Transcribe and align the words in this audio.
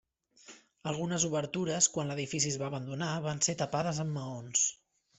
Algunes 0.91 1.25
obertures, 1.27 1.91
quan 1.97 2.11
l'edifici 2.13 2.51
es 2.55 2.59
va 2.65 2.73
abandonar, 2.75 3.13
van 3.29 3.47
ser 3.49 3.59
tapades 3.63 4.05
amb 4.07 4.21
maons. 4.21 4.69